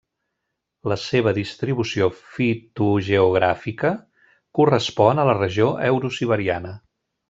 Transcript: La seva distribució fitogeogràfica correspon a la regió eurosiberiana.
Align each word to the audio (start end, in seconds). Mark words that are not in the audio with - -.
La 0.91 0.95
seva 1.01 1.33
distribució 1.37 2.07
fitogeogràfica 2.37 3.95
correspon 4.61 5.25
a 5.27 5.31
la 5.33 5.41
regió 5.45 5.73
eurosiberiana. 5.95 6.79